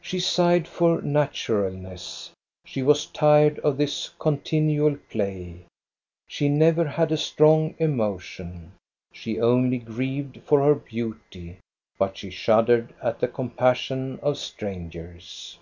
[0.00, 2.30] She sighed for naturalness.
[2.64, 5.66] She was tired of this continual play.
[6.28, 8.74] She never had a strong emotion.
[9.12, 11.58] She only grieved for her beauty,
[11.98, 15.58] but she shuddered at the compassion of strangers.